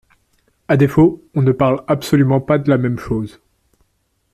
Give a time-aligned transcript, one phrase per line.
[0.67, 3.39] À défaut, on ne parle absolument pas de la même chose.